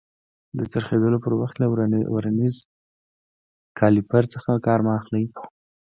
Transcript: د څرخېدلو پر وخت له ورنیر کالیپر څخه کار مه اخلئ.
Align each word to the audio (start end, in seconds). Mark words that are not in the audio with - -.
د 0.57 0.59
څرخېدلو 0.71 1.17
پر 1.25 1.33
وخت 1.41 1.55
له 1.61 1.67
ورنیر 2.15 2.53
کالیپر 3.79 4.23
څخه 4.33 4.51
کار 4.65 4.79
مه 4.85 4.93
اخلئ. 4.99 5.25